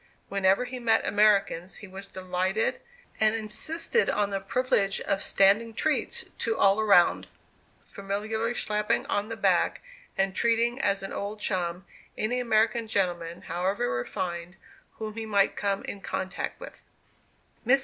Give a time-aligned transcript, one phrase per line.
[0.29, 2.81] Whenever he met Americans he was delighted,
[3.19, 7.27] and insisted on the privilege of "standing treats" to all around,
[7.85, 9.81] familiarly slapping on the back,
[10.17, 11.85] and treating as an old chum,
[12.17, 14.55] any American gentleman, however refined,
[14.93, 16.83] whom he might come in contact with.
[17.63, 17.79] Mrs.